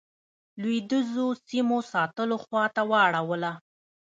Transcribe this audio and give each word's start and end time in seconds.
لوېدیځو 0.61 1.27
سیمو 1.47 1.77
ساتلو 1.91 2.35
خواته 2.45 2.81
واړوله. 2.89 3.51